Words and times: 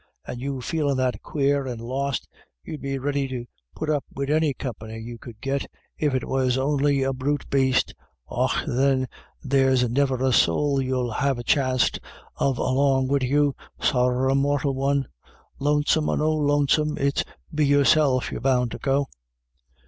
259 0.25 0.33
and 0.33 0.41
you 0.55 0.61
feelin' 0.63 0.97
that 0.97 1.21
quare 1.21 1.67
and 1.67 1.79
lost, 1.79 2.27
you'd 2.63 2.81
be 2.81 2.97
ready 2.97 3.27
to 3.27 3.45
put 3.75 3.87
up 3.87 4.03
wid 4.15 4.31
any 4.31 4.51
company 4.51 4.97
you 4.97 5.19
could 5.19 5.39
git, 5.41 5.67
if 5.99 6.15
it 6.15 6.27
was 6.27 6.57
on'y 6.57 7.03
a 7.03 7.13
brute 7.13 7.47
baste— 7.51 7.93
och 8.27 8.49
then 8.65 9.07
there's 9.43 9.87
niver 9.87 10.15
a 10.23 10.33
sowl 10.33 10.81
you'll 10.81 11.11
have 11.11 11.37
the 11.37 11.43
chanst 11.43 11.99
of 12.37 12.57
along 12.57 13.07
wid 13.09 13.21
you, 13.21 13.53
sorra 13.79 14.31
a 14.31 14.35
mortial 14.35 14.73
one; 14.73 15.07
lonesome 15.59 16.09
or 16.09 16.17
no 16.17 16.33
lonesome, 16.33 16.97
it's 16.97 17.23
be 17.53 17.63
yourself 17.63 18.31
you're 18.31 18.41
bound 18.41 18.71
to 18.71 18.79
go." 18.79 19.05